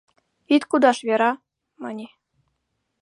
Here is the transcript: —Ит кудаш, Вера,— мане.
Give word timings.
—Ит 0.55 0.63
кудаш, 0.69 0.97
Вера,— 1.07 1.31
мане. 1.81 2.07